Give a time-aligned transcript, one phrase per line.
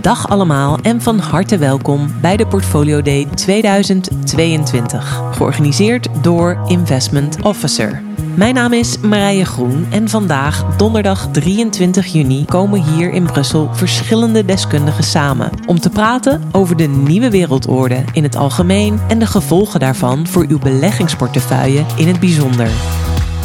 [0.00, 8.02] Dag allemaal en van harte welkom bij de Portfolio Day 2022, georganiseerd door Investment Officer.
[8.34, 14.44] Mijn naam is Marije Groen en vandaag, donderdag 23 juni, komen hier in Brussel verschillende
[14.44, 19.80] deskundigen samen om te praten over de nieuwe wereldorde in het algemeen en de gevolgen
[19.80, 22.70] daarvan voor uw beleggingsportefeuille in het bijzonder.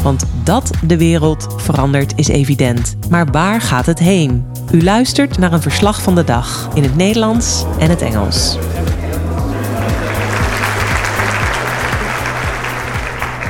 [0.06, 2.96] Want dat de wereld verandert is evident.
[3.10, 4.46] Maar waar gaat het heen?
[4.72, 8.58] U luistert naar een verslag van de dag in het Nederlands en het Engels.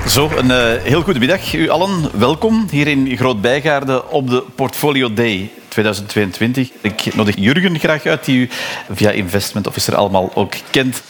[0.08, 2.20] Zo, een uh, heel goede middag u allen.
[2.20, 6.70] Welkom hier in Groot Bijgaarde op de Portfolio Day 2022.
[6.82, 8.50] Ik nodig Jurgen graag uit, die u
[8.92, 11.02] via Investment Officer allemaal ook kent.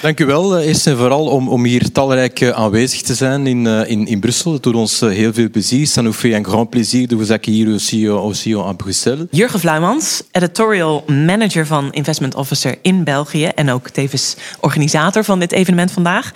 [0.00, 0.56] Dank u wel.
[0.56, 4.06] Eh, eerst en vooral om, om hier talrijk eh, aanwezig te zijn in, uh, in,
[4.06, 4.52] in Brussel.
[4.52, 5.88] Het doet ons heel veel plezier.
[5.88, 9.26] Ça nous fait un grand plaisir de vous accueillir aussi, aussi à Bruxelles.
[9.30, 15.52] Jurgen Vluimans, editorial manager van Investment Officer in België en ook tevens organisator van dit
[15.52, 16.30] evenement vandaag.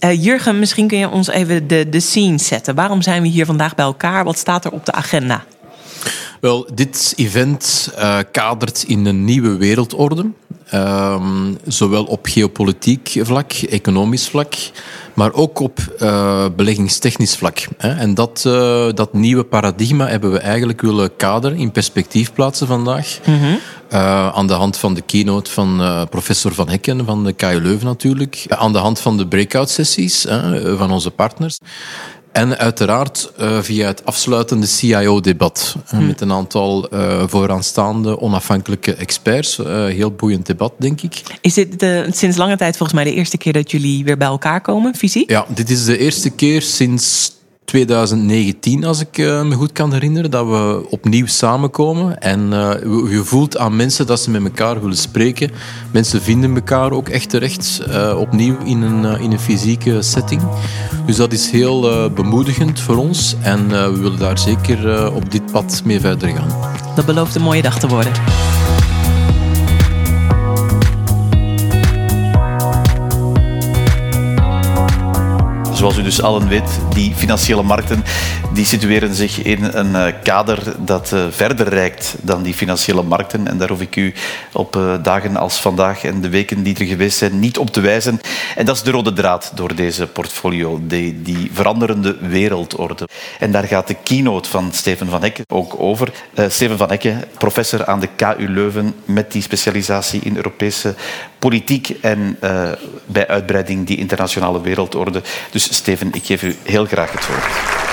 [0.00, 2.74] Uh, Jurgen, misschien kun je ons even de, de scene zetten.
[2.74, 4.24] Waarom zijn we hier vandaag bij elkaar?
[4.24, 5.44] Wat staat er op de agenda?
[6.40, 10.30] Wel, dit event uh, kadert in een nieuwe wereldorde.
[10.74, 11.22] Uh,
[11.66, 14.54] zowel op geopolitiek vlak, economisch vlak,
[15.14, 17.66] maar ook op uh, beleggingstechnisch vlak.
[17.78, 17.88] Hè.
[17.88, 23.18] En dat, uh, dat nieuwe paradigma hebben we eigenlijk willen kaderen, in perspectief plaatsen vandaag.
[23.26, 23.58] Mm -hmm.
[24.32, 28.44] aan de hand van de keynote van professor Van Hekken van de KU Leuven natuurlijk.
[28.48, 30.26] Aan de hand van de breakout sessies
[30.76, 31.58] van onze partners.
[32.36, 35.76] En uiteraard uh, via het afsluitende CIO-debat.
[35.88, 36.06] Hmm.
[36.06, 39.58] Met een aantal uh, vooraanstaande onafhankelijke experts.
[39.58, 41.22] Uh, heel boeiend debat, denk ik.
[41.40, 44.26] Is dit de, sinds lange tijd volgens mij de eerste keer dat jullie weer bij
[44.26, 45.30] elkaar komen, fysiek?
[45.30, 47.32] Ja, dit is de eerste keer sinds
[47.66, 52.20] 2019, als ik uh, me goed kan herinneren, dat we opnieuw samenkomen.
[52.20, 52.72] En uh,
[53.10, 55.50] je voelt aan mensen dat ze met elkaar willen spreken.
[55.92, 60.42] Mensen vinden elkaar ook echt terecht uh, opnieuw in een, in een fysieke setting.
[61.06, 63.34] Dus dat is heel bemoedigend voor ons.
[63.40, 66.72] En we willen daar zeker op dit pad mee verder gaan.
[66.94, 68.12] Dat belooft een mooie dag te worden.
[75.76, 78.04] Zoals u dus allen weet, die financiële markten
[78.56, 83.48] die situeren zich in een uh, kader dat uh, verder reikt dan die financiële markten.
[83.48, 84.14] En daar hoef ik u
[84.52, 87.80] op uh, dagen als vandaag en de weken die er geweest zijn niet op te
[87.80, 88.20] wijzen.
[88.54, 93.08] En dat is de rode draad door deze portfolio, die, die veranderende wereldorde.
[93.38, 96.12] En daar gaat de keynote van Steven van Hekken ook over.
[96.48, 100.94] Steven van Hekken, professor aan de KU Leuven met die specialisatie in Europese
[101.38, 102.38] politiek en
[103.06, 105.22] bij uitbreiding die internationale wereldorde.
[105.50, 107.85] Dus Steven, ik geef u heel graag het woord.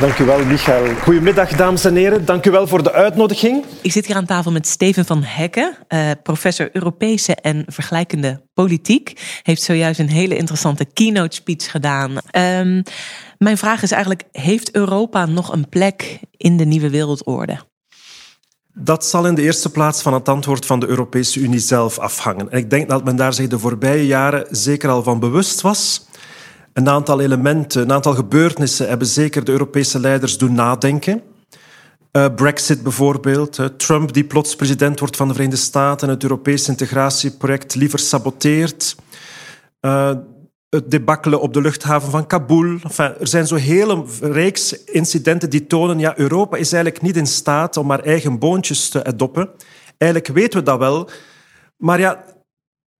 [0.00, 0.94] Dank u wel, Michael.
[0.94, 2.24] Goedemiddag, dames en heren.
[2.24, 3.64] Dank u wel voor de uitnodiging.
[3.82, 9.40] Ik zit hier aan tafel met Steven van Hekken, uh, professor Europese en vergelijkende politiek.
[9.42, 12.10] Heeft zojuist een hele interessante keynote speech gedaan.
[12.10, 12.82] Um,
[13.38, 17.58] mijn vraag is eigenlijk: heeft Europa nog een plek in de nieuwe wereldorde?
[18.72, 22.50] Dat zal in de eerste plaats van het antwoord van de Europese Unie zelf afhangen.
[22.50, 26.06] En ik denk dat men daar zich de voorbije jaren zeker al van bewust was.
[26.74, 31.22] Een aantal elementen, een aantal gebeurtenissen hebben zeker de Europese leiders doen nadenken.
[32.12, 36.70] Uh, Brexit bijvoorbeeld, Trump die plots president wordt van de Verenigde Staten en het Europese
[36.70, 38.96] integratieproject liever saboteert.
[39.80, 40.12] Uh,
[40.70, 42.78] het debakkelen op de luchthaven van Kabul.
[42.96, 45.98] Er zijn zo hele reeks incidenten die tonen...
[45.98, 49.50] ja, Europa is eigenlijk niet in staat om haar eigen boontjes te adoppen.
[49.98, 51.08] Eigenlijk weten we dat wel.
[51.76, 52.24] Maar ja,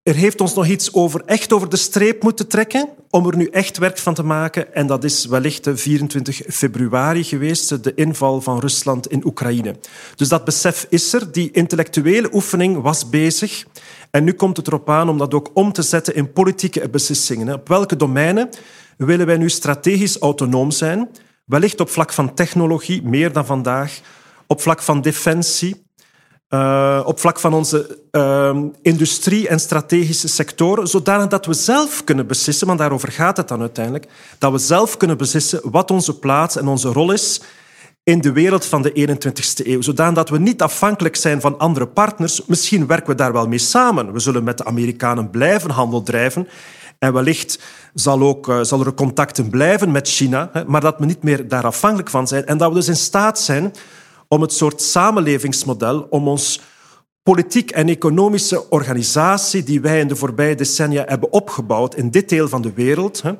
[0.04, 3.46] er heeft ons nog iets over echt over de streep moeten trekken om er nu
[3.46, 4.74] echt werk van te maken.
[4.74, 9.76] En dat is wellicht de 24 februari geweest, de inval van Rusland in Oekraïne.
[10.16, 11.32] Dus dat besef is er.
[11.32, 13.64] Die intellectuele oefening was bezig.
[14.10, 17.54] En nu komt het erop aan om dat ook om te zetten in politieke beslissingen.
[17.54, 18.48] Op welke domeinen
[18.96, 21.08] willen wij nu strategisch autonoom zijn?
[21.44, 24.00] Wellicht op vlak van technologie, meer dan vandaag.
[24.46, 25.86] Op vlak van defensie,
[26.54, 32.26] uh, op vlak van onze uh, industrie en strategische sectoren, zodanig dat we zelf kunnen
[32.26, 34.06] beslissen, want daarover gaat het dan uiteindelijk,
[34.38, 37.40] dat we zelf kunnen beslissen wat onze plaats en onze rol is
[38.02, 39.80] in de wereld van de 21ste eeuw.
[39.80, 42.46] Zodanig dat we niet afhankelijk zijn van andere partners.
[42.46, 44.12] Misschien werken we daar wel mee samen.
[44.12, 46.48] We zullen met de Amerikanen blijven handel drijven.
[46.98, 47.58] En wellicht
[47.94, 51.48] zal, ook, uh, zal er contacten blijven met China, hè, maar dat we niet meer
[51.48, 52.46] daar afhankelijk van zijn.
[52.46, 53.72] En dat we dus in staat zijn
[54.28, 56.60] om het soort samenlevingsmodel, om ons
[57.22, 62.48] politiek en economische organisatie die wij in de voorbije decennia hebben opgebouwd in dit deel
[62.48, 63.32] van de wereld, hè,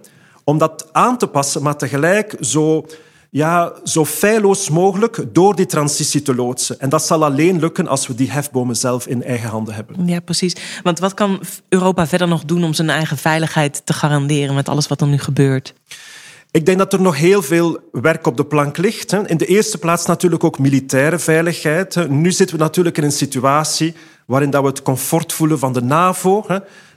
[0.44, 2.86] om dat aan te passen, maar tegelijk zo
[3.34, 6.80] ja, zo feilloos mogelijk door die transitie te loodsen.
[6.80, 10.06] En dat zal alleen lukken als we die hefbomen zelf in eigen handen hebben.
[10.06, 10.56] Ja, precies.
[10.82, 14.86] Want wat kan Europa verder nog doen om zijn eigen veiligheid te garanderen met alles
[14.86, 15.74] wat er nu gebeurt?
[16.54, 19.12] Ik denk dat er nog heel veel werk op de plank ligt.
[19.12, 22.08] In de eerste plaats natuurlijk ook militaire veiligheid.
[22.08, 23.94] Nu zitten we natuurlijk in een situatie
[24.26, 26.46] waarin dat we het comfort voelen van de NAVO.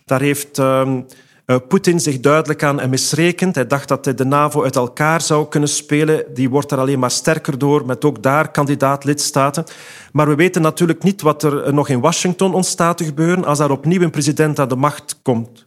[0.05, 1.01] Daar heeft ehm,
[1.45, 3.55] uh, Poetin zich duidelijk aan misrekend.
[3.55, 6.23] Hij dacht dat hij de NAVO uit elkaar zou kunnen spelen.
[6.33, 9.63] Die wordt er alleen maar sterker door, met ook daar kandidaat-lidstaten.
[10.11, 13.71] Maar we weten natuurlijk niet wat er nog in Washington ontstaat te gebeuren als daar
[13.71, 15.66] opnieuw een president aan de macht komt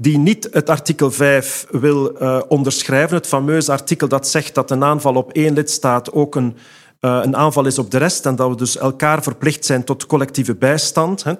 [0.00, 3.16] die niet het artikel 5 wil uh, onderschrijven.
[3.16, 6.56] Het fameuze artikel dat zegt dat een aanval op één lidstaat ook een,
[7.00, 10.06] uh, een aanval is op de rest en dat we dus elkaar verplicht zijn tot
[10.06, 11.22] collectieve bijstand.
[11.22, 11.32] Hè.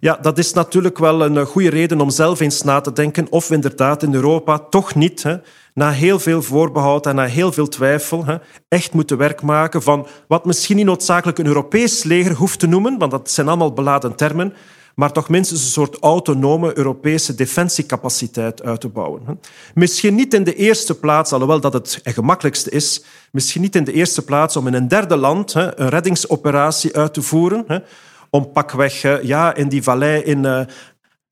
[0.00, 3.48] Ja, dat is natuurlijk wel een goede reden om zelf eens na te denken of
[3.48, 5.36] we inderdaad in Europa toch niet, hè,
[5.74, 8.36] na heel veel voorbehoud en na heel veel twijfel, hè,
[8.68, 12.98] echt moeten werk maken van wat misschien niet noodzakelijk een Europees leger hoeft te noemen,
[12.98, 14.54] want dat zijn allemaal beladen termen,
[14.98, 19.40] maar toch minstens een soort autonome Europese defensiecapaciteit uit te bouwen.
[19.74, 23.02] Misschien niet in de eerste plaats, alhoewel dat het gemakkelijkste is,
[23.32, 27.22] misschien niet in de eerste plaats om in een derde land een reddingsoperatie uit te
[27.22, 27.84] voeren,
[28.30, 30.60] om pakweg ja, in die vallei in uh,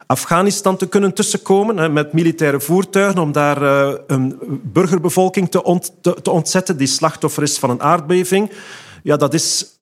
[0.06, 5.62] Afghanistan te kunnen tussenkomen met militaire voertuigen om daar uh, een burgerbevolking te,
[6.30, 8.50] ontzetten die slachtoffer is van een aardbeving.
[9.02, 9.75] Ja, dat is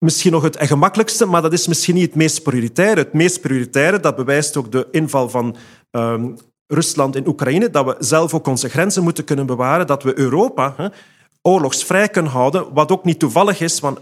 [0.00, 3.00] misschien nog het gemakkelijkste, maar dat is misschien niet het meest prioritaire.
[3.00, 5.56] Het meest prioritaire, dat bewijst ook de inval van
[5.90, 6.36] um,
[6.66, 10.92] Rusland in Oekraïne, dat we zelf ook onze grenzen moeten kunnen bewaren, dat we Europa
[11.42, 13.98] oorlogsvrij kunnen houden, wat ook niet toevallig is, want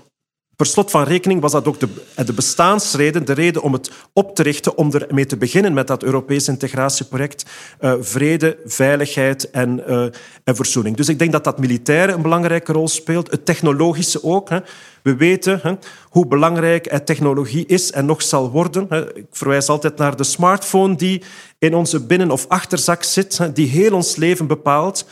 [0.59, 1.89] Per slot van rekening was dat ook de,
[2.27, 6.03] de bestaansreden, de reden om het op te richten, om ermee te beginnen met dat
[6.03, 7.45] Europese integratieproject.
[7.81, 10.03] Uh, vrede, veiligheid en, uh,
[10.45, 10.97] en verzoening.
[10.97, 14.49] Dus ik denk dat dat militaire een belangrijke rol speelt, het technologische ook.
[14.49, 14.59] Hè.
[15.03, 15.75] We weten hè,
[16.09, 18.87] hoe belangrijk technologie is en nog zal worden.
[18.89, 19.17] Hè.
[19.17, 21.23] Ik verwijs altijd naar de smartphone die
[21.59, 25.07] in onze binnen- of achterzak zit, die heel ons leven bepaalt.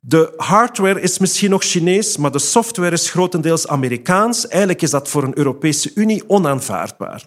[0.00, 4.48] De hardware is misschien nog Chinees, maar de software is grotendeels Amerikaans.
[4.48, 7.24] Eigenlijk is dat voor een Europese Unie onaanvaardbaar.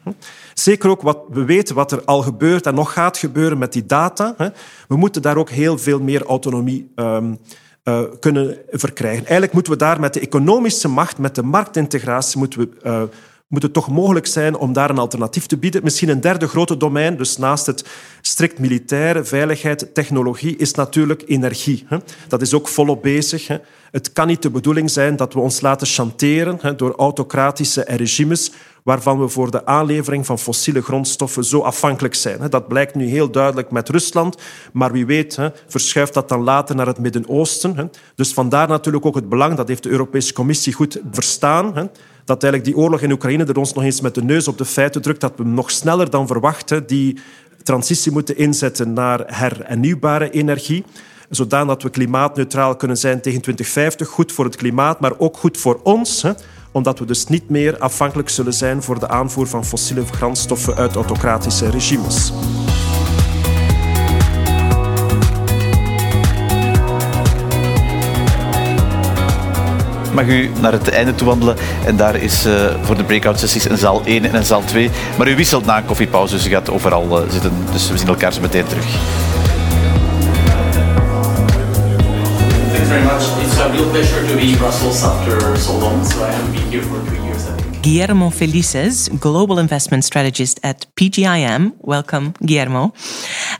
[0.53, 3.85] Zeker ook wat we weten wat er al gebeurt en nog gaat gebeuren met die
[3.85, 4.35] data.
[4.87, 7.39] We moeten daar ook heel veel meer autonomie um,
[7.83, 9.21] uh, kunnen verkrijgen.
[9.21, 13.01] Eigenlijk moeten we daar met de economische macht, met de marktintegratie, moeten we uh,
[13.51, 15.83] moet het toch mogelijk zijn om daar een alternatief te bieden.
[15.83, 17.85] Misschien een derde grote domein, dus naast het
[18.21, 21.85] strikt militaire, veiligheid, technologie, is natuurlijk energie.
[22.27, 23.47] Dat is ook volop bezig.
[23.91, 28.51] Het kan niet de bedoeling zijn dat we ons laten chanteren door autocratische regimes
[28.83, 32.49] waarvan we voor de aanlevering van fossiele grondstoffen zo afhankelijk zijn.
[32.49, 34.37] Dat blijkt nu heel duidelijk met Rusland,
[34.73, 37.91] maar wie weet verschuift dat dan later naar het Midden-Oosten.
[38.15, 41.89] Dus vandaar natuurlijk ook het belang, dat heeft de Europese Commissie goed verstaan,
[42.25, 44.65] dat eigenlijk die oorlog in Oekraïne er ons nog eens met de neus op de
[44.65, 47.19] feiten drukt dat we nog sneller dan verwachten die
[47.63, 50.83] transitie moeten inzetten naar hernieuwbare energie
[51.31, 54.07] zodat we klimaatneutraal kunnen zijn tegen 2050.
[54.07, 56.21] Goed voor het klimaat, maar ook goed voor ons.
[56.21, 56.31] Hè,
[56.71, 60.95] omdat we dus niet meer afhankelijk zullen zijn voor de aanvoer van fossiele grondstoffen uit
[60.95, 62.31] autocratische regimes.
[70.13, 71.55] mag u naar het einde toe wandelen.
[71.85, 74.89] En daar is uh, voor de breakout sessies een zaal 1 en een zaal 2.
[75.17, 77.51] Maar u wisselt na een koffiepauze, dus u gaat overal uh, zitten.
[77.71, 78.85] Dus we zien elkaar zo meteen terug.
[82.91, 83.23] Very much.
[83.43, 86.03] It's a real pleasure to be in Brussels after so long.
[86.03, 87.81] So I have been here for three years, I think.
[87.83, 91.73] Guillermo Felices, Global Investment Strategist at PGIM.
[91.79, 92.93] Welcome, Guillermo.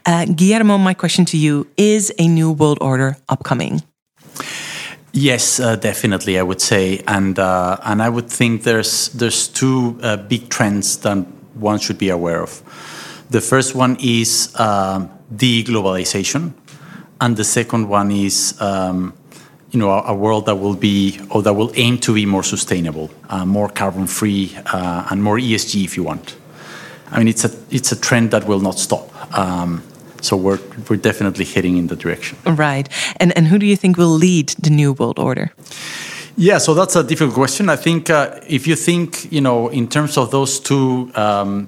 [0.06, 3.82] Uh, Guillermo, my question to you is a new world order upcoming?
[5.14, 9.98] Yes, uh, definitely, I would say, and uh, and I would think there's there's two
[10.02, 11.18] uh, big trends that
[11.56, 12.62] one should be aware of.
[13.30, 16.54] The first one is um, deglobalization,
[17.20, 19.14] and the second one is um,
[19.72, 22.44] you know a, a, world that will be or that will aim to be more
[22.44, 26.36] sustainable, uh, more carbon free, uh, and more ESG, if you want.
[27.10, 29.10] I mean, it's a it's a trend that will not stop.
[29.38, 29.84] Um,
[30.22, 30.60] so we're
[30.90, 32.38] we're definitely heading in the direction.
[32.46, 32.88] Right.
[33.20, 35.52] And and who do you think will lead the new world order?
[36.38, 37.70] Yeah, so that's a difficult question.
[37.70, 41.68] I think uh, if you think, you know, in terms of those two, um,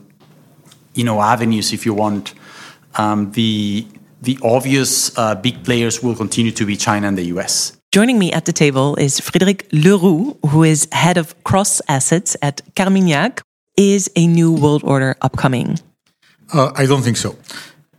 [0.93, 2.33] you know, avenues, if you want,
[2.95, 3.85] um, the
[4.21, 7.77] the obvious uh, big players will continue to be China and the US.
[7.93, 12.61] Joining me at the table is Frédéric Leroux, who is head of cross assets at
[12.75, 13.41] Carmignac.
[13.77, 15.77] Is a new world order upcoming?
[16.51, 17.35] Uh, I don't think so.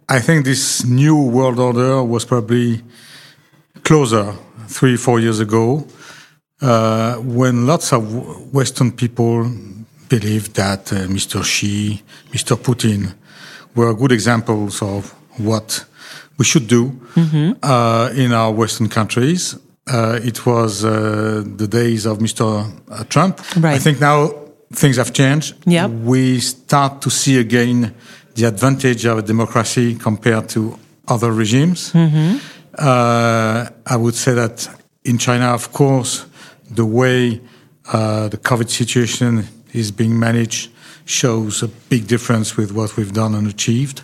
[0.09, 2.83] I think this new world order was probably
[3.85, 4.35] closer
[4.67, 5.87] three, four years ago.
[6.61, 8.03] uh, when lots of
[8.53, 9.49] Western people
[10.09, 11.45] believed that uh, Mr.
[11.45, 12.57] Xi, Mr.
[12.57, 13.15] Putin
[13.77, 15.85] were good examples of what
[16.39, 16.99] we should do
[17.63, 19.57] uh, in our Western countries.
[19.87, 22.65] Uh, it was uh, the days of Mr.
[23.09, 23.39] Trump.
[23.77, 24.33] I think now
[24.73, 25.55] things have changed.
[25.87, 27.95] We start to see again
[28.35, 31.93] the advantage of a democracy compared to other regimes.
[32.79, 34.69] Uh, I would say that
[35.05, 36.25] in China, of course,
[36.71, 37.41] the way
[37.93, 40.71] uh, the COVID situation is being managed
[41.07, 44.03] shows a big difference with what we've done and achieved.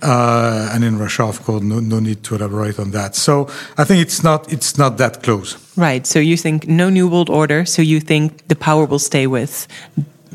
[0.00, 3.14] Uh, and in Russia, of course, no, no need to elaborate on that.
[3.14, 5.56] So I think it's not it's not that close.
[5.76, 6.06] Right.
[6.06, 7.66] So you think no new world order.
[7.66, 9.68] So you think the power will stay with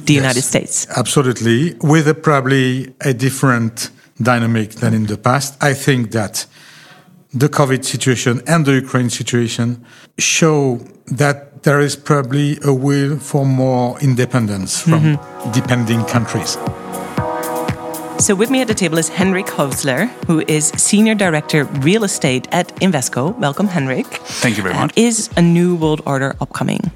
[0.06, 0.88] the United States.
[0.96, 3.90] Absolutely, with a, probably a different
[4.22, 5.62] dynamic than in the past.
[5.62, 6.46] I think that
[7.34, 9.86] the COVID situation and the Ukraine situation
[10.18, 15.52] show that there is probably a will for more independence from mm-hmm.
[15.52, 16.58] depending countries.
[18.24, 22.48] So with me at the table is Henrik Hovsler, who is Senior Director Real Estate
[22.52, 23.38] at Invesco.
[23.38, 24.08] Welcome, Henrik.
[24.42, 24.92] Thank you very much.
[24.98, 26.92] Is a new world order upcoming?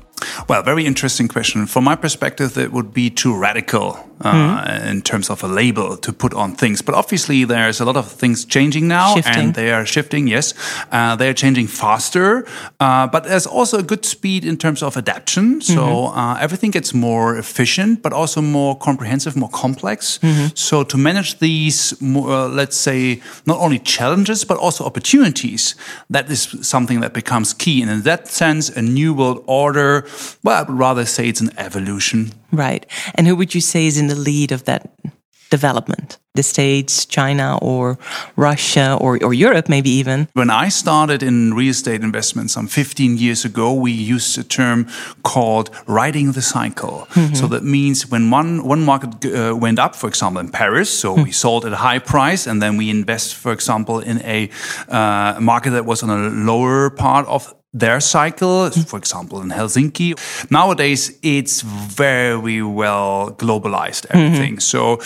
[0.48, 1.68] Well, very interesting question.
[1.68, 6.14] From my perspective, it would be too radical uh, in terms of a label to
[6.14, 6.82] put on things.
[6.82, 9.36] But obviously, there's a lot of things changing now, Shifting.
[9.36, 10.28] and they are shifting.
[10.28, 10.54] Yes,
[10.92, 12.46] uh, they are changing faster,
[12.80, 15.62] uh, but there's also a good speed in terms of adaptation.
[15.62, 20.20] So uh, everything gets more efficient, but also more comprehensive, more complex.
[20.56, 25.76] So to manage these, more, uh, let's say, not only challenges but also opportunities,
[26.10, 27.82] that is something that becomes key.
[27.82, 30.06] And in that sense, a new world order.
[30.44, 32.32] Well, I would rather say it's an evolution.
[32.52, 32.86] Right.
[33.16, 34.90] And who would you say is in the lead of that
[35.50, 36.18] development?
[36.36, 37.98] The States, China, or
[38.36, 40.28] Russia, or, or Europe, maybe even?
[40.34, 44.88] When I started in real estate investment some 15 years ago, we used a term
[45.22, 47.08] called riding the cycle.
[47.34, 51.14] So that means when one, one market uh, went up, for example, in Paris, so
[51.14, 54.50] we sold at a high price, and then we invest, for example, in a
[54.90, 60.16] uh, market that was on a lower part of their cycle, for example, in Helsinki.
[60.52, 64.58] Nowadays, it's very well globalized, everything.
[64.58, 64.60] Mm-hmm.
[64.60, 65.00] So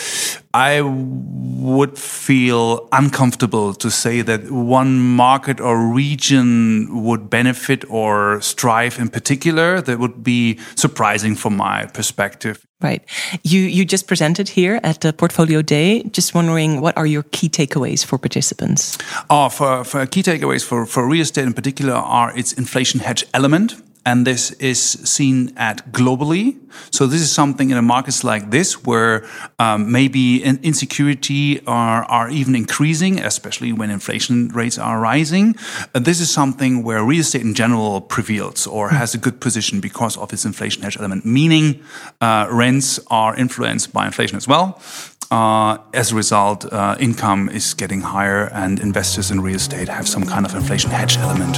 [0.57, 8.97] I would feel uncomfortable to say that one market or region would benefit or strive
[8.97, 9.81] in particular.
[9.81, 12.65] That would be surprising from my perspective.
[12.81, 13.01] Right.
[13.43, 16.03] You you just presented here at the Portfolio Day.
[16.11, 18.97] Just wondering, what are your key takeaways for participants?
[19.29, 23.25] Oh, for, for key takeaways for, for real estate in particular are its inflation hedge
[23.33, 23.75] element.
[24.07, 26.57] And this is seen at globally.
[26.91, 29.25] So this is something in a markets like this where
[29.59, 35.55] um, maybe in- insecurity are, are even increasing, especially when inflation rates are rising.
[35.93, 39.81] Uh, this is something where real estate in general prevails or has a good position
[39.81, 41.83] because of its inflation hedge element, meaning
[42.21, 44.81] uh, rents are influenced by inflation as well.
[45.29, 50.07] Uh, as a result, uh, income is getting higher, and investors in real estate have
[50.07, 51.57] some kind of inflation hedge element.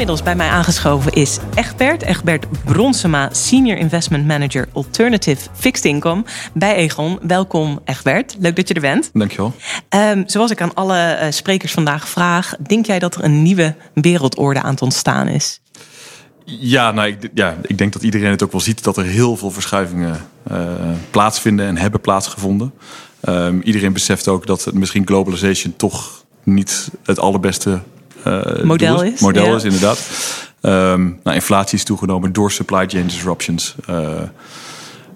[0.00, 2.02] Inmiddels bij mij aangeschoven is Egbert.
[2.02, 7.18] Egbert Bronsema, Senior Investment Manager Alternative Fixed Income bij Egon.
[7.22, 9.10] Welkom Egbert, leuk dat je er bent.
[9.12, 9.54] Dankjewel.
[9.88, 13.74] Ehm, zoals ik aan alle eh, sprekers vandaag vraag, denk jij dat er een nieuwe
[13.94, 15.60] wereldorde aan het ontstaan is?
[16.44, 19.36] Ja, nou, ik, ja, ik denk dat iedereen het ook wel ziet dat er heel
[19.36, 20.58] veel verschuivingen eh,
[21.10, 22.72] plaatsvinden en hebben plaatsgevonden.
[23.20, 27.80] Ehm, iedereen beseft ook dat het misschien globalization toch niet het allerbeste
[28.62, 29.56] Model doel is, Model ja.
[29.56, 30.08] is, inderdaad.
[30.60, 33.74] Ehm, nou, inflatie is toegenomen door supply chain disruptions.
[33.86, 33.96] Eh,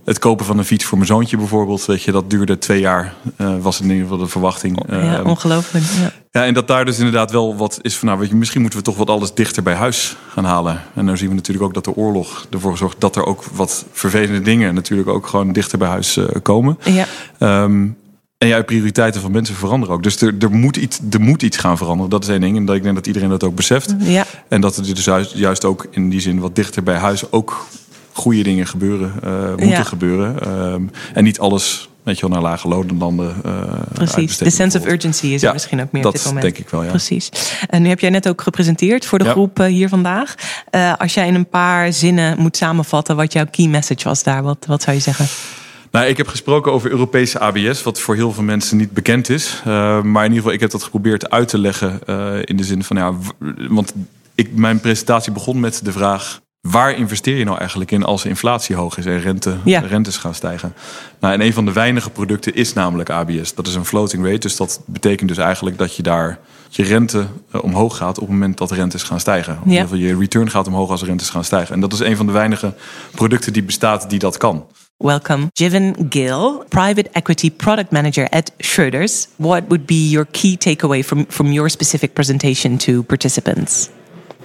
[0.05, 3.15] het kopen van een fiets voor mijn zoontje bijvoorbeeld, weet je, dat duurde twee jaar,
[3.37, 4.83] eh, was in ieder geval de verwachting.
[4.89, 5.85] ja, Ehm, ongelooflijk.
[5.85, 6.13] Ja.
[6.31, 8.79] ja, en dat daar dus inderdaad wel wat is van, nou, weet je, misschien moeten
[8.79, 10.83] we toch wat alles dichter bij huis gaan halen.
[10.95, 13.85] En dan zien we natuurlijk ook dat de oorlog ervoor zorgt dat er ook wat
[13.93, 16.79] vervelende dingen natuurlijk ook gewoon dichter bij huis eh, komen.
[16.83, 17.07] Ja.
[17.39, 17.87] Ehm,
[18.45, 20.03] en ja, prioriteiten van mensen veranderen ook.
[20.03, 22.11] Dus er, er, moet iets, er moet iets gaan veranderen.
[22.11, 22.57] Dat is één ding.
[22.57, 23.95] En dat ik denk dat iedereen dat ook beseft.
[23.99, 24.25] Ja.
[24.49, 27.67] En dat er dus juist, juist ook in die zin wat dichter bij huis ook
[28.13, 29.83] goede dingen gebeuren, eh, moeten Ja.
[29.83, 30.41] gebeuren.
[30.43, 30.83] Ehm,
[31.15, 33.35] en niet alles, weet je wel, naar lage landen.
[33.45, 33.53] eh
[33.93, 36.43] Precies, de sense of urgency is er misschien ook meer dat op dit moment.
[36.45, 36.89] denk ik wel, ja.
[36.89, 37.29] Precies.
[37.69, 39.31] En nu heb jij net ook gepresenteerd voor de Ja.
[39.31, 40.35] groep eh, hier vandaag.
[40.99, 44.65] Als jij in een paar zinnen moet samenvatten wat jouw key message was daar, wat,
[44.67, 45.27] wat zou je zeggen?
[45.95, 49.63] Nou, ik heb gesproken over Europese ABS, wat voor heel veel mensen niet bekend is.
[49.67, 52.65] Uh, maar in ieder geval, ik heb dat geprobeerd uit te leggen uh, in de
[52.65, 53.15] zin van, ja,
[53.69, 53.95] want
[54.35, 58.77] ik, mijn presentatie begon met de vraag: waar investeer je nou eigenlijk in als inflatie
[58.77, 59.81] hoog is en rente, Ja.
[59.81, 60.75] rentes gaan stijgen?
[61.21, 63.55] Nou, en een van de weinige producten is namelijk ABS.
[63.55, 67.27] Dat is een floating rate, dus dat betekent dus eigenlijk dat je daar je rente
[67.51, 69.59] eh, omhoog gaat op het moment dat de rentes gaan stijgen.
[69.67, 71.75] Of je return gaat omhoog als de rentes gaan stijgen.
[71.75, 72.75] En dat is een van de weinige
[73.15, 74.65] producten die bestaat die dat kan.
[75.01, 79.29] Welcome, Jivan Gill, Private Equity Product Manager at Schroders.
[79.39, 83.91] What would be your key takeaway from, from your specific presentation to participants?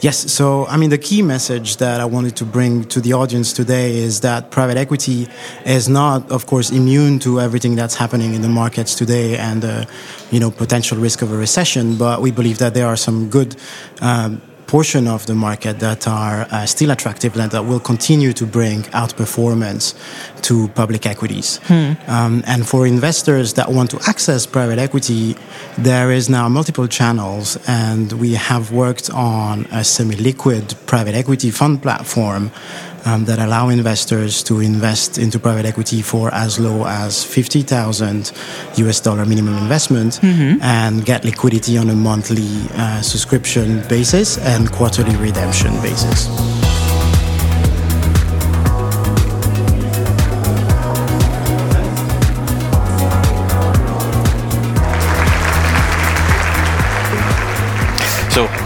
[0.01, 3.53] Yes, so I mean, the key message that I wanted to bring to the audience
[3.53, 5.27] today is that private equity
[5.65, 9.86] is not, of course, immune to everything that's happening in the markets today and, uh,
[10.32, 11.96] you know, potential risk of a recession.
[11.96, 13.56] But we believe that there are some good
[14.01, 18.46] um, portion of the market that are uh, still attractive and that will continue to
[18.46, 19.96] bring outperformance
[20.44, 21.60] to public equities.
[22.08, 25.36] Um, and for investors that want to access private equity,
[25.78, 31.82] there is now multiple channels, and we have worked on a semi-liquid private equity fund
[31.82, 32.52] platform
[33.06, 38.32] um, that allow investors to invest into private equity for as low as 50,000
[38.77, 40.20] US dollar minimum investment
[40.62, 46.59] and get liquidity on a monthly uh, subscription basis and quarterly redemption basis.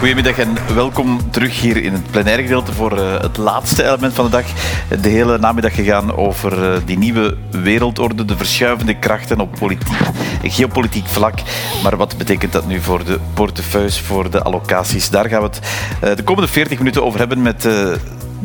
[0.04, 4.24] Goedemiddag en welkom terug hier in het plenaire gedeelte voor eh, het laatste element van
[4.24, 4.44] de dag.
[5.00, 9.96] De hele namiddag gegaan over eh, die nieuwe wereldorde, de verschuivende krachten op politiek
[10.42, 11.38] geopolitiek vlak.
[11.82, 15.10] Maar wat betekent dat nu voor de portefeuilles, voor de allocaties?
[15.10, 15.60] Daar gaan we het
[16.00, 17.68] eh, de komende 40 minuten over hebben met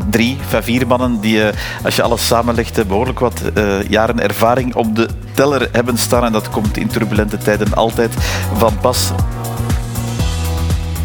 [0.10, 1.42] drie, vier mannen die,
[1.84, 3.42] als je alles samenlegt, eh, behoorlijk wat
[3.88, 6.24] jaren ervaring op de teller hebben staan.
[6.24, 8.14] En dat komt in turbulente tijden altijd
[8.58, 9.12] van pas.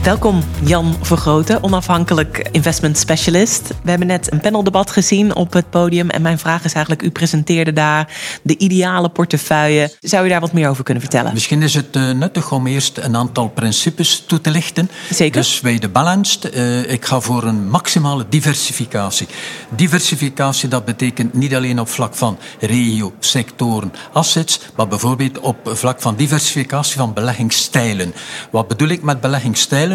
[0.04, 3.68] Welkom Jan Vergroten, onafhankelijk investment specialist.
[3.82, 7.10] We hebben net een paneldebat gezien op het podium en mijn vraag is eigenlijk, u
[7.10, 8.12] presenteerde daar
[8.42, 9.92] de ideale portefeuille.
[10.00, 11.32] Zou u daar wat meer over kunnen vertellen?
[11.32, 14.90] Misschien is het eh, nuttig om eerst een aantal principes toe te lichten.
[15.10, 15.40] Zeker.
[15.40, 19.26] Dus bij de balanced, eh, ik ga voor een maximale diversificatie.
[19.68, 26.00] Diversificatie, dat betekent niet alleen op vlak van regio, sectoren, assets, maar bijvoorbeeld op vlak
[26.00, 28.14] van diversificatie van beleggingsstijlen.
[28.50, 29.92] Wat bedoel ik met beleggingsstijlen?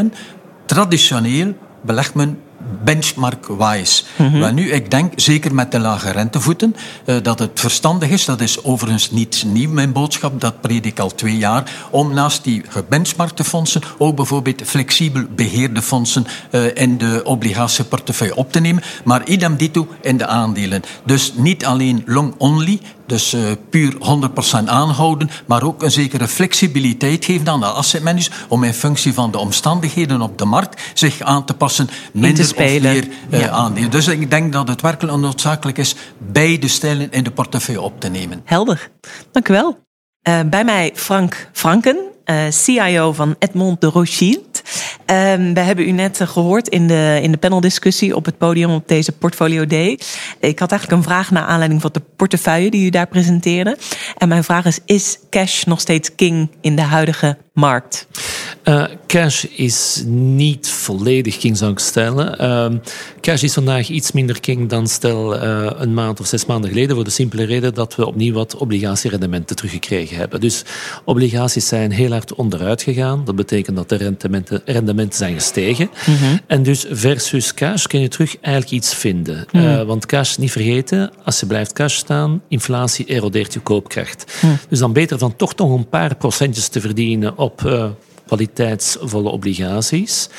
[0.66, 2.38] Traditioneel belegt men
[2.84, 4.04] benchmark-wise.
[4.40, 8.42] Maar nu, ik denk, zeker met de lage rentevoeten, eh, dat het verstandig is, dat
[8.42, 12.64] is overigens niet nieuw, mijn boodschap, dat predik ik al twee jaar, om naast die
[12.70, 19.28] gebenchmarkte fondsen ook bijvoorbeeld flexibel beheerde fondsen eh, in de obligatieportefeuille op te nemen, maar
[19.28, 20.82] idem dito in de aandelen.
[21.06, 22.80] Dus niet alleen long-only,
[23.10, 28.30] dus eh, puur 100% aanhouden, maar ook een zekere flexibiliteit geven aan de asset managers
[28.48, 32.98] om in functie van de omstandigheden op de markt zich aan te passen, minder spelen.
[32.98, 33.50] of meer Ja.
[33.50, 33.92] aandelen.
[33.92, 38.08] Dus ik denk dat het werkelijk noodzakelijk is beide stijlen in de portefeuille op te
[38.10, 38.42] nemen.
[38.44, 38.90] Helder,
[39.32, 39.80] dank u wel.
[40.22, 41.98] Eh, bij mij Frank Franken,
[42.50, 44.49] CIO van Edmond de Rothschild.
[45.06, 48.70] Ehm, we hebben u net eh, gehoord in de, in de paneldiscussie op het podium
[48.70, 50.00] op deze Portfolio Day.
[50.40, 53.78] Ik had eigenlijk een vraag naar aanleiding van de portefeuille die u daar presenteerde.
[54.18, 58.08] En mijn vraag is, is cash nog steeds king in de huidige markt?
[58.64, 62.40] Uh, cash is niet volledig king, zou ik stellen.
[62.40, 62.78] Ehm,
[63.22, 66.96] cash is vandaag iets minder king dan stel eh, een maand of zes maanden geleden.
[66.96, 70.40] Voor de simpele reden dat we opnieuw wat obligatierendementen teruggekregen hebben.
[70.40, 70.64] Dus
[71.04, 73.26] obligaties zijn heel hard onderuit gegaan.
[73.26, 75.90] Dat betekent dat de rendementen, rendementen zijn gestegen.
[76.48, 79.46] En dus versus cash kun je terug eigenlijk iets vinden.
[79.52, 84.34] Eh, want cash, niet vergeten, als je blijft cash staan, inflatie erodeert je koopkracht.
[84.70, 87.86] Dus dan beter van toch nog een paar procentjes te verdienen op eh,
[88.26, 90.30] kwaliteitsvolle obligaties.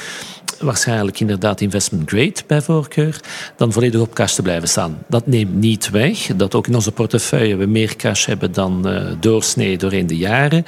[0.61, 3.21] Waarschijnlijk inderdaad investment grade bij voorkeur,
[3.57, 4.99] dan volledig op cash te blijven staan.
[5.09, 9.07] Dat neemt niet weg dat ook in onze portefeuille we meer cash hebben dan eh,
[9.21, 10.65] doorsnee doorheen de jaren,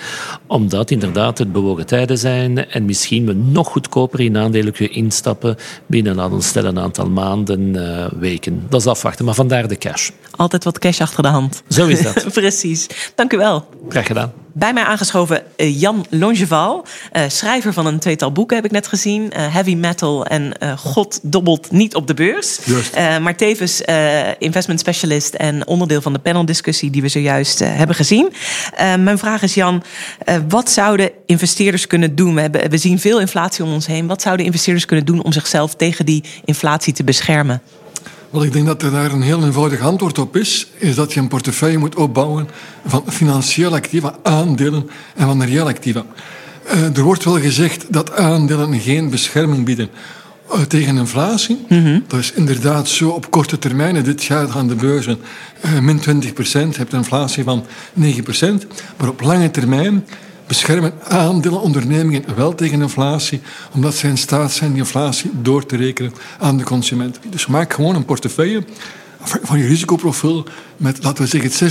[0.46, 5.56] omdat inderdaad het bewogen tijden zijn en misschien we nog goedkoper in aandelen kunnen instappen
[5.86, 8.66] binnen laten we stellen, een aantal maanden, eh, weken.
[8.68, 10.10] Dat is afwachten, maar vandaar de cash.
[10.30, 11.62] Altijd wat cash achter de hand.
[11.68, 12.26] Zo is dat.
[12.32, 13.68] Precies, dank u wel.
[13.88, 14.41] Graag gedaan.
[14.54, 18.86] Bij mij aangeschoven eh, Jan Longeval, eh, schrijver van een tweetal boeken heb ik net
[18.86, 19.32] gezien.
[19.32, 22.58] eh, Heavy Metal en God dobbelt niet op de beurs.
[23.22, 23.82] Maar tevens
[24.38, 28.32] investment specialist en onderdeel van de paneldiscussie die we zojuist hebben gezien.
[28.76, 29.82] Mijn vraag is Jan,
[30.48, 32.34] wat zouden investeerders kunnen doen?
[32.34, 34.06] We, hebben, we zien veel inflatie om ons heen.
[34.06, 37.62] Wat zouden investeerders kunnen doen om zichzelf tegen die inflatie te beschermen?
[38.32, 40.66] Wel, ik denk dat er daar een heel eenvoudig antwoord op is.
[40.76, 42.48] Is dat je een portefeuille moet opbouwen
[42.86, 46.04] van financiële activa, aandelen en van reële activa.
[46.66, 49.88] Uh, er wordt wel gezegd dat aandelen geen bescherming bieden
[50.52, 51.66] uh, tegen inflatie.
[52.06, 54.02] Dat is inderdaad zo op korte termijn.
[54.02, 55.18] Dit jaar gaan de beurzen
[55.64, 56.72] uh, min 20 procent.
[56.72, 58.66] Je hebt een inflatie van 9 procent.
[58.96, 60.04] Maar op lange termijn
[60.52, 63.40] beschermen aandelenondernemingen wel tegen inflatie,
[63.74, 67.18] omdat zij in staat zijn die inflatie door te rekenen aan de consument.
[67.30, 68.64] Dus maak gewoon een portefeuille
[69.22, 70.46] van je risicoprofiel
[70.82, 71.70] met, laten we zeggen,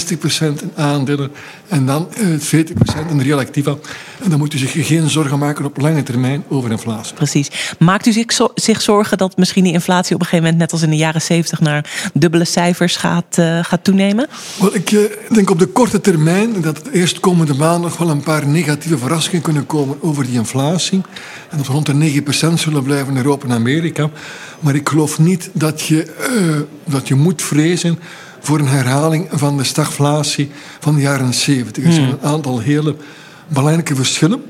[0.57, 1.31] 60% in aandelen
[1.67, 3.75] en dan 40% eh, in reële activa.
[4.23, 7.13] En dan moet u zich geen zorgen maken op lange termijn over inflatie.
[7.13, 7.75] Precies.
[7.79, 10.81] Maakt u zich, zich zorgen dat misschien die inflatie op een gegeven moment, net als
[10.81, 14.27] in de jaren 70, naar dubbele cijfers gaat, uh, gaat toenemen?
[14.59, 18.23] Wel, ik uh, denk op de korte termijn dat de eerstkomende maand nog wel een
[18.23, 21.01] paar negatieve verrassingen kunnen komen over die inflatie.
[21.49, 24.09] En dat we rond de 9% zullen blijven in Europa en Amerika.
[24.59, 27.99] Maar ik geloof niet dat je, uh, dat je moet vrezen
[28.41, 31.83] voor een herhaling van de stagflatie van de jaren 70.
[31.83, 32.17] Er zijn hmm.
[32.21, 32.95] een aantal hele
[33.47, 34.43] belangrijke verschillen.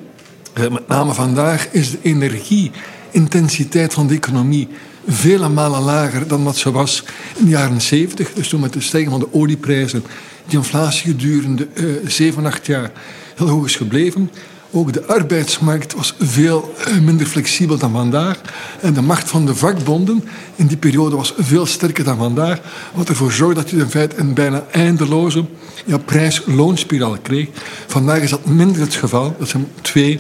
[0.59, 4.67] Uh, met name vandaag is de energieintensiteit van de economie
[5.07, 7.03] vele malen lager dan wat ze was
[7.35, 8.33] in de jaren 70.
[8.33, 10.03] Dus toen met de stijging van de olieprijzen
[10.47, 12.91] die inflatie gedurende uh, 7, 8 jaar
[13.35, 14.31] heel hoog is gebleven.
[14.73, 18.41] Ook de arbeidsmarkt was veel eh, minder flexibel dan vandaag.
[18.81, 20.23] En de macht van de vakbonden
[20.55, 22.59] in die periode was veel sterker dan vandaag.
[22.93, 25.45] Wat ervoor zorgde dat je in feite een bijna eindeloze
[25.85, 27.47] ja, prijs-loonspiraal kreeg.
[27.87, 29.35] Vandaag is dat minder het geval.
[29.39, 30.19] Dat zijn twee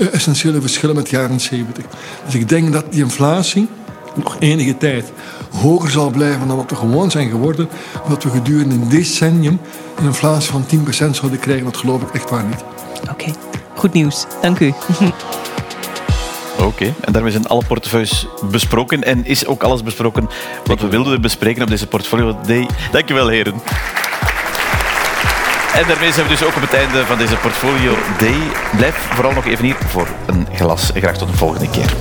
[0.00, 1.84] uh, essentiële verschillen met de jaren 70.
[2.24, 3.68] Dus ik denk dat die inflatie
[4.14, 5.12] nog enige tijd
[5.50, 7.68] hoger zal blijven dan wat we gewoon zijn geworden.
[8.08, 9.60] Dat we gedurende een decennium
[9.96, 11.64] een inflatie van 10% zouden krijgen.
[11.64, 12.64] Dat geloof ik echt waar niet.
[13.10, 13.51] Oké.
[13.82, 14.26] Goed nieuws.
[14.42, 14.74] Dank u.
[16.68, 20.28] Oké, en daarmee zijn alle portefeuilles besproken en is ook alles besproken
[20.64, 22.68] wat we wilden bespreken op deze portfolio day.
[22.92, 23.54] Dankjewel, heren.
[25.74, 28.38] En daarmee zijn we dus ook op het einde van deze portfolio day.
[28.76, 30.90] Blijf vooral nog even hier voor een glas.
[30.94, 31.94] Graag tot de volgende keer.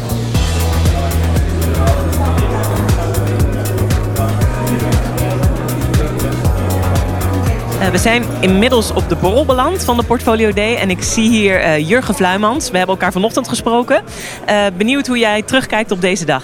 [7.82, 10.76] Uh, we zijn inmiddels op de borrel beland van de Portfolio Day.
[10.76, 12.72] En ik zie hier uh, Jurgen Vluimans.
[12.72, 14.04] We hebben elkaar vanochtend gesproken.
[14.50, 16.44] Uh, benieuwd hoe jij terugkijkt op deze dag.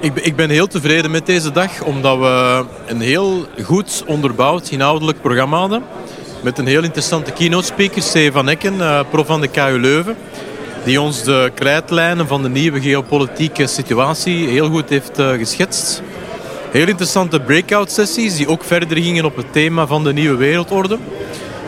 [0.00, 5.20] Ik, ik, ben heel tevreden met deze dag, omdat we een heel goed onderbouwd inhoudelijk
[5.20, 5.82] programma hadden.
[6.42, 10.16] Met een heel interessante keynote speaker, Stefan Ecken, prof van de KU Leuven.
[10.84, 16.02] Die ons de krijtlijnen van de nieuwe geopolitieke situatie heel goed heeft geschetst.
[16.74, 20.98] Heel interessante breakout sessies die ook verder gingen op het thema van de nieuwe wereldorde.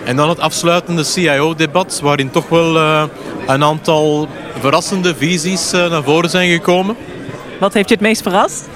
[0.04, 3.04] En dan het afsluitende CIO-debat, waarin toch wel uh,
[3.46, 6.96] een aantal verrassende visies uh, naar voren zijn gekomen.
[7.60, 8.68] Wat heeft je het meest verrast?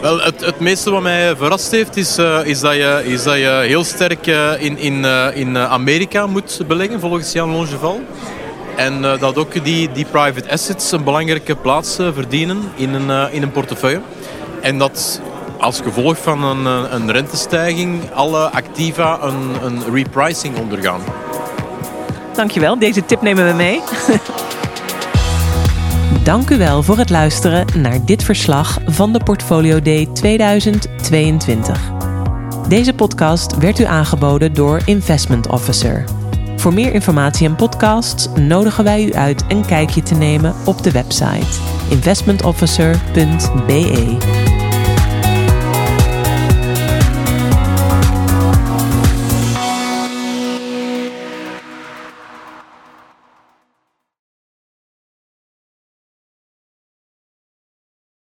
[0.00, 3.36] Wel, het, het meeste wat mij verrast heeft, is, uh, is, dat, je, is dat
[3.36, 4.26] je heel sterk
[4.58, 8.00] in, in, in Amerika moet beleggen, volgens Jan Longeval.
[8.76, 13.52] En dat ook die, die private assets een belangrijke plaats verdienen in een, in een
[13.52, 14.00] portefeuille.
[14.60, 15.20] En dat
[15.58, 21.00] als gevolg van een, eh, een rentestijging alle activa een, een repricing ondergaan.
[22.34, 23.80] Dankjewel, deze tip nemen we mee.
[26.24, 31.80] Dank u wel voor het luisteren naar dit verslag van de Portfolio Day 2022.
[32.68, 36.04] Deze podcast werd u aangeboden door Investment Officer.
[36.56, 40.90] Voor meer informatie en podcasts nodigen wij u uit een kijkje te nemen op de
[40.90, 44.63] website investmentofficer.be.